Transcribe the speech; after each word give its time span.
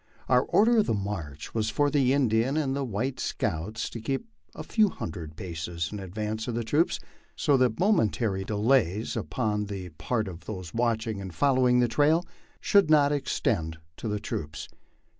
Our 0.27 0.41
order 0.41 0.79
of 0.79 0.89
march 0.97 1.53
was 1.53 1.69
for 1.69 1.91
the 1.91 2.11
Indian 2.11 2.57
and 2.57 2.73
white 2.89 3.19
scouts 3.19 3.87
to 3.91 4.01
keep 4.01 4.25
a 4.55 4.63
few 4.63 4.89
hundred 4.89 5.35
paces 5.35 5.91
in 5.91 5.99
advance 5.99 6.47
of 6.47 6.55
the 6.55 6.63
troops, 6.63 6.99
so 7.35 7.55
that 7.57 7.79
momentary 7.79 8.43
delays 8.43 9.15
upon 9.15 9.65
the 9.65 9.89
part 9.89 10.27
of 10.27 10.45
those 10.45 10.73
watching 10.73 11.21
and 11.21 11.31
following 11.35 11.81
the 11.81 11.87
trail 11.87 12.25
should 12.59 12.89
not 12.89 13.11
extend 13.11 13.77
to 13.97 14.07
the 14.07 14.19
troops. 14.19 14.67